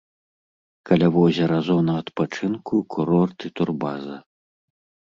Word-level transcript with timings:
Каля 0.89 1.09
возера 1.17 1.59
зона 1.69 1.93
адпачынку, 2.05 2.75
курорт 2.97 3.37
і 3.51 3.55
турбаза. 3.59 4.17